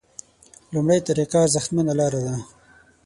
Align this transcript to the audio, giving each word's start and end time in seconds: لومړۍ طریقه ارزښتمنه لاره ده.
لومړۍ 0.73 0.99
طریقه 1.07 1.37
ارزښتمنه 1.45 1.91
لاره 1.99 2.19
ده. 2.25 2.35